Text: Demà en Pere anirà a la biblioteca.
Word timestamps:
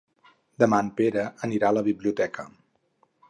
Demà 0.63 0.79
en 0.85 0.89
Pere 1.01 1.27
anirà 1.49 1.71
a 1.71 1.77
la 1.79 1.85
biblioteca. 1.91 2.47